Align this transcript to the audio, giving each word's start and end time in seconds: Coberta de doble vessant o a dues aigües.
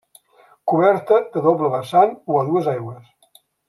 Coberta 0.71 1.21
de 1.37 1.45
doble 1.51 1.71
vessant 1.77 2.19
o 2.35 2.43
a 2.43 2.45
dues 2.53 2.75
aigües. 2.77 3.19